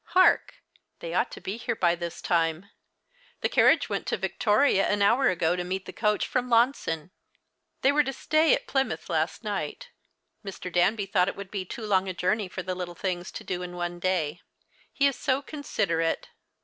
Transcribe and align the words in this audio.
Hark! 0.17 0.63
They 0.97 1.13
ought 1.13 1.29
to 1.29 1.39
be 1.39 1.57
here 1.57 1.75
by 1.75 1.93
this 1.93 2.23
time. 2.23 2.71
The 3.41 3.49
carriage 3.49 3.87
Avent 3.87 4.05
to 4.05 4.17
Victoria 4.17 4.87
an 4.87 5.03
hour 5.03 5.27
ago 5.29 5.55
to 5.55 5.63
meet 5.63 5.85
the 5.85 5.93
coach 5.93 6.25
from 6.25 6.49
Launceston. 6.49 7.11
They 7.83 7.91
were 7.91 8.03
to 8.05 8.11
stay 8.11 8.55
at 8.55 8.65
Ply 8.65 8.81
mouth 8.81 9.11
last 9.11 9.43
night. 9.43 9.91
Mr. 10.43 10.73
Danby 10.73 11.05
thought 11.05 11.27
it 11.27 11.35
would 11.35 11.51
be 11.51 11.65
too 11.65 11.85
long 11.85 12.09
a 12.09 12.15
journey 12.15 12.47
for 12.47 12.63
the 12.63 12.73
little 12.73 12.95
things 12.95 13.29
to 13.33 13.43
do 13.43 13.61
in 13.61 13.75
one 13.75 13.99
day. 13.99 14.41
He 14.91 15.05
is 15.05 15.15
so 15.15 15.39
considerate. 15.43 16.29